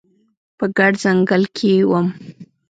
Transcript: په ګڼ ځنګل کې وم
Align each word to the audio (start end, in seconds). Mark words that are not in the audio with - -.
په 0.57 0.65
ګڼ 0.77 0.91
ځنګل 1.03 1.43
کې 1.57 1.73
وم 1.89 2.07